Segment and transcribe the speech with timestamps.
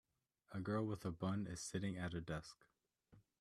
[0.51, 2.65] A girl with a bun is sitting at a desk.